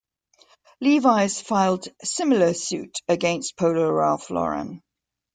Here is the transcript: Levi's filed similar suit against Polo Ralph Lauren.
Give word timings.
Levi's 0.79 1.39
filed 1.39 1.87
similar 2.03 2.55
suit 2.55 2.97
against 3.07 3.55
Polo 3.55 3.87
Ralph 3.91 4.31
Lauren. 4.31 4.81